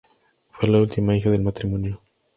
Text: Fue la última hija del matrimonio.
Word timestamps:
Fue 0.49 0.67
la 0.67 0.79
última 0.79 1.15
hija 1.15 1.29
del 1.29 1.43
matrimonio. 1.43 2.01